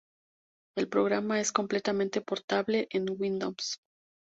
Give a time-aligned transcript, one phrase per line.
[0.75, 3.77] El programa es completamente portable en Windows.